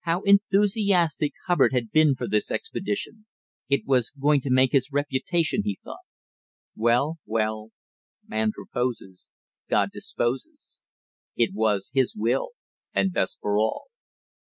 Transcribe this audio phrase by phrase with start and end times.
[0.00, 3.26] How enthusiastic Hubbard had been for this expedition!
[3.68, 6.00] It was going to make his reputation, he thought.
[6.74, 7.70] Well, well,
[8.26, 9.28] man proposes,
[9.70, 10.80] God disposes;
[11.36, 12.54] it was His will
[12.92, 13.84] and best for all.